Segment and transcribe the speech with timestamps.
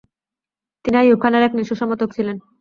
[0.85, 2.37] তিনি আইয়ুব খানের একনিষ্ঠ সমর্থক ছিলেন।